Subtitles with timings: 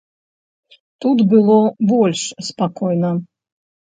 [1.05, 1.57] Тут было
[1.91, 2.19] больш
[2.49, 3.11] спакойна.